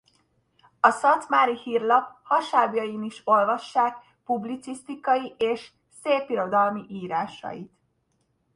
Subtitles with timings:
[0.79, 5.71] A Szatmári Hírlap hasábjain is olvassák publicisztikai és
[6.03, 7.71] szépirodalmi írásait.